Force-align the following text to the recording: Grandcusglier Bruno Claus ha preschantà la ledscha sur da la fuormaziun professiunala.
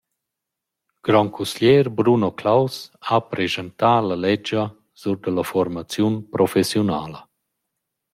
Grandcusglier 1.07 1.83
Bruno 1.99 2.29
Claus 2.39 2.75
ha 3.09 3.19
preschantà 3.33 3.91
la 4.05 4.17
ledscha 4.23 4.63
sur 5.01 5.15
da 5.23 5.29
la 5.33 5.43
fuormaziun 5.49 6.15
professiunala. 6.33 7.19